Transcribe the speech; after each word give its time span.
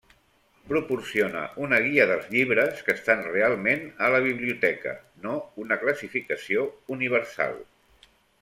Proporciona 0.69 1.43
una 1.65 1.77
guia 1.87 2.07
dels 2.13 2.25
llibres 2.31 2.81
que 2.87 2.95
estan 2.99 3.21
realment 3.27 3.85
a 4.07 4.11
la 4.15 4.23
biblioteca, 4.31 4.97
no 5.27 5.37
una 5.65 5.81
classificació 5.85 6.65
universal. 6.97 7.59